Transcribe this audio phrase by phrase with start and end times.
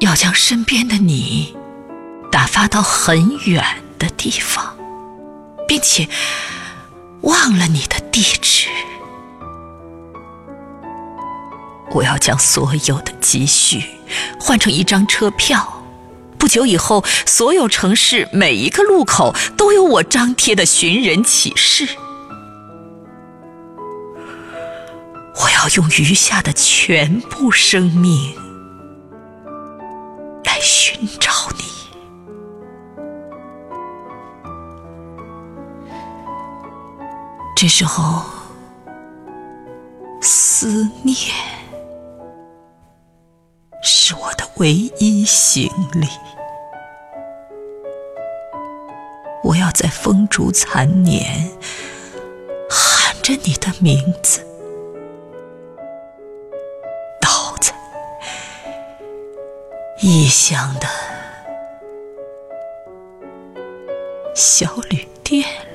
[0.00, 1.54] 要将身边的你
[2.32, 3.64] 打发到很远
[3.98, 4.76] 的地方，
[5.68, 6.08] 并且
[7.22, 8.68] 忘了你的地址。
[11.92, 13.82] 我要将所有的积蓄
[14.38, 15.82] 换成一张车票，
[16.38, 21.86] 不久以后，所有城市每一个路口都有我张贴的寻人启事。
[25.42, 28.34] 我要用余下的全部生命
[30.90, 31.62] 寻找你。
[37.54, 38.24] 这时候，
[40.20, 41.16] 思念
[43.84, 46.08] 是我的唯一行李。
[49.44, 51.52] 我要在风烛残年
[52.68, 54.44] 喊着你的名字。
[60.02, 60.88] 异乡的
[64.34, 65.69] 小旅店。